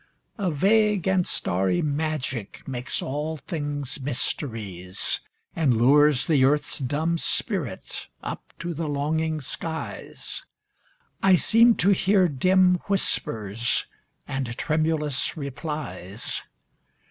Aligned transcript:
A 0.39 0.49
vague 0.49 1.07
and 1.07 1.27
starry 1.27 1.83
magic 1.83 2.67
Makes 2.67 3.03
all 3.03 3.37
things 3.37 3.99
mysteries, 3.99 5.19
And 5.55 5.77
lures 5.77 6.25
the 6.25 6.43
earth's 6.43 6.79
dumb 6.79 7.19
spirit 7.19 8.07
Up 8.23 8.51
to 8.57 8.73
the 8.73 8.87
longing 8.87 9.41
skies, 9.41 10.43
I 11.21 11.35
seem 11.35 11.75
to 11.75 11.89
hear 11.89 12.27
dim 12.27 12.79
whispers, 12.87 13.85
And 14.27 14.57
tremulous 14.57 15.37
replies. 15.37 16.41